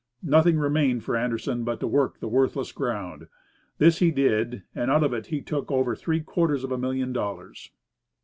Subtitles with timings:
[0.23, 3.27] Nothing remained for Anderson but to work the worthless ground.
[3.77, 7.09] This he did, and out of it he took over three quarters of a million
[7.09, 7.69] of dollars.